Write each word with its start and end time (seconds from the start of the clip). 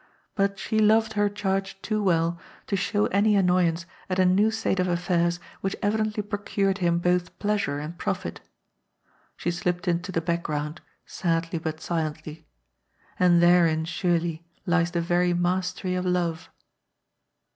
But 0.33 0.57
she 0.57 0.79
loved 0.79 1.13
her 1.13 1.29
charge 1.29 1.79
too 1.83 2.01
well 2.01 2.39
to 2.65 2.75
show 2.75 3.05
any 3.11 3.35
annoyance 3.35 3.85
at 4.09 4.17
a 4.17 4.25
new 4.25 4.49
state 4.49 4.79
of 4.79 4.87
affairs 4.87 5.39
which 5.59 5.75
evidently 5.79 6.23
procured 6.23 6.79
him 6.79 6.97
both 6.97 7.37
pleasure 7.37 7.77
and 7.77 7.95
profit. 7.99 8.41
She 9.37 9.51
slipped 9.51 9.87
into 9.87 10.11
the 10.11 10.19
back* 10.19 10.41
ground, 10.41 10.81
sadly 11.05 11.59
but 11.59 11.79
silently. 11.81 12.47
And 13.19 13.43
therein, 13.43 13.85
surely, 13.85 14.43
lies 14.65 14.89
the 14.89 15.01
very 15.01 15.35
mastery 15.35 15.93
of 15.93 16.03
love. 16.03 16.49